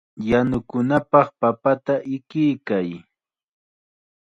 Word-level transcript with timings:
Yanukunapaq 0.29 1.27
papata 1.41 1.93
ikiykay. 2.15 2.89